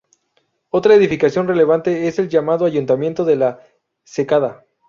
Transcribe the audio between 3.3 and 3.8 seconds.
La